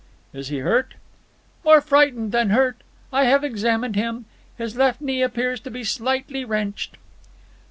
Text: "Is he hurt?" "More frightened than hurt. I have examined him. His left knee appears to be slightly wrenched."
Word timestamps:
"Is 0.33 0.47
he 0.47 0.57
hurt?" 0.57 0.95
"More 1.63 1.79
frightened 1.79 2.31
than 2.31 2.49
hurt. 2.49 2.77
I 3.13 3.25
have 3.25 3.43
examined 3.43 3.95
him. 3.95 4.25
His 4.57 4.75
left 4.75 4.99
knee 4.99 5.21
appears 5.21 5.59
to 5.59 5.69
be 5.69 5.83
slightly 5.83 6.43
wrenched." 6.43 6.97